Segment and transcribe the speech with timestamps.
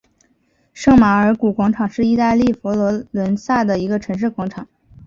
[0.73, 4.67] 圣马尔谷广场是意大利佛罗伦萨的一个城市广场。